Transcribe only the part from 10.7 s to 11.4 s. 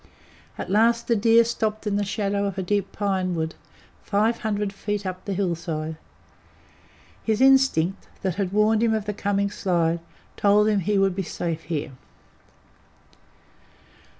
he would he